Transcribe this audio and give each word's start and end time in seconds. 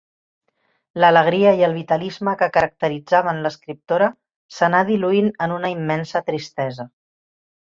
L’alegria 1.03 1.51
i 1.59 1.61
el 1.67 1.75
vitalisme 1.75 2.33
que 2.39 2.47
caracteritzaven 2.55 3.41
l’escriptora 3.43 4.09
s’anà 4.59 4.81
diluint 4.91 5.31
en 5.47 5.55
una 5.59 5.75
immensa 5.79 6.27
tristesa. 6.33 6.89